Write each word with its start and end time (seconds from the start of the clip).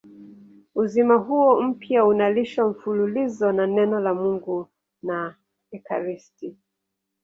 Uzima 0.75 1.15
huo 1.15 1.61
mpya 1.61 2.05
unalishwa 2.05 2.69
mfululizo 2.69 3.51
na 3.51 3.67
Neno 3.67 3.99
la 3.99 4.13
Mungu 4.13 4.67
na 5.03 5.35
ekaristi. 5.71 6.57